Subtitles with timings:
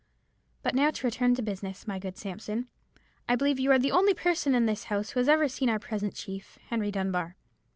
[0.63, 2.67] But now to return to business, my good Sampson.
[3.29, 5.77] I believe you are the only person in this house who has ever seen our
[5.77, 7.35] present chief, Henry Dunbar."